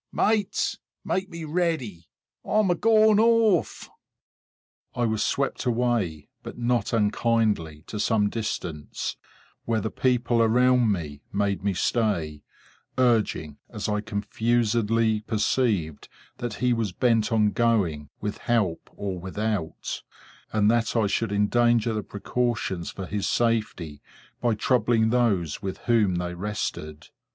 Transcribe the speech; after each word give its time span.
Mates, 0.11 0.79
make 1.05 1.29
me 1.29 1.43
ready! 1.45 2.07
I'm 2.43 2.71
a 2.71 2.73
going 2.73 3.19
off!" 3.19 3.87
I 4.95 5.05
was 5.05 5.21
swept 5.21 5.67
away, 5.67 6.27
but 6.41 6.57
not 6.57 6.91
unkindly, 6.91 7.83
to 7.85 7.99
some 7.99 8.27
distance, 8.27 9.15
where 9.65 9.79
the 9.79 9.91
people 9.91 10.41
around 10.41 10.91
me 10.91 11.21
made 11.31 11.63
me 11.63 11.75
stay; 11.75 12.41
urging, 12.97 13.59
as 13.69 13.87
I 13.87 14.01
confusedly 14.01 15.19
perceived, 15.21 16.09
that 16.39 16.55
he 16.55 16.73
was 16.73 16.93
bent 16.93 17.31
on 17.31 17.51
going, 17.51 18.09
with 18.19 18.39
help 18.39 18.89
or 18.95 19.19
without, 19.19 20.01
and 20.51 20.71
that 20.71 20.95
I 20.95 21.05
should 21.05 21.31
endanger 21.31 21.93
the 21.93 22.01
precautions 22.01 22.89
for 22.89 23.05
his 23.05 23.29
safety 23.29 24.01
by 24.41 24.55
troubling 24.55 25.11
those 25.11 25.61
with 25.61 25.77
whom 25.81 26.15
they 26.15 26.33
rested. 26.33 27.09